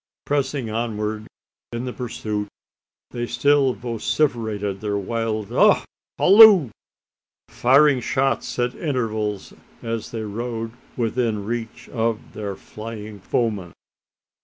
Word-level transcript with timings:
Pressing 0.25 0.67
onward 0.67 1.27
in 1.71 1.85
the 1.85 1.93
pursuit, 1.93 2.47
they 3.11 3.27
still 3.27 3.73
vociferated 3.75 4.81
their 4.81 4.97
wild 4.97 5.51
Ugh! 5.53 5.83
aloo! 6.19 6.71
firing 7.47 7.99
shots 7.99 8.57
at 8.57 8.73
intervals, 8.73 9.53
as 9.83 10.09
they 10.09 10.23
rode 10.23 10.71
within 10.97 11.45
reach 11.45 11.87
of 11.89 12.33
their 12.33 12.55
flying 12.55 13.19
foemen. 13.19 13.73